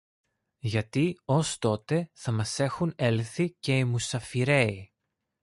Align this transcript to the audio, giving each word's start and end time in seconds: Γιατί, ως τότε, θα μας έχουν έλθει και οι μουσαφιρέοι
Γιατί, 0.59 1.19
ως 1.25 1.57
τότε, 1.57 2.09
θα 2.13 2.31
μας 2.31 2.59
έχουν 2.59 2.93
έλθει 2.95 3.51
και 3.59 3.77
οι 3.77 3.85
μουσαφιρέοι 3.85 4.93